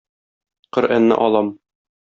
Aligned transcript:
Коръәнне 0.77 1.21
алам. 1.27 1.55